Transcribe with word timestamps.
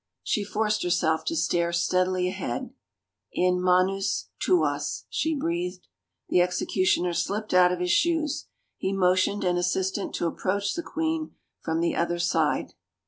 She 0.23 0.43
forced 0.43 0.81
herself 0.81 1.23
to 1.25 1.35
stare 1.35 1.71
steadily 1.71 2.27
ahead." 2.27 2.73
In 3.45 3.63
menus 3.63 4.29
tuas," 4.43 5.03
she 5.11 5.35
breathed. 5.35 5.85
The 6.29 6.41
executioner 6.41 7.13
slipped 7.13 7.53
out 7.53 7.71
of 7.71 7.79
his 7.79 7.91
shoes. 7.91 8.47
He 8.77 8.93
mo 8.93 9.13
tioned 9.13 9.43
an 9.43 9.57
assistant 9.57 10.15
to 10.15 10.25
approach 10.25 10.73
the 10.73 10.81
queen 10.81 11.35
from 11.61 11.81
the 11.81 11.95
other 11.95 12.17
side. 12.17 12.73